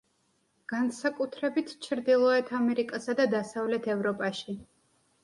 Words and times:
განსაკუთრებით 0.71 1.73
ჩრდილოეთ 1.87 2.49
ამერიკასა 2.61 3.15
და 3.21 3.29
დასავლეთ 3.35 3.91
ევროპაში. 3.97 4.57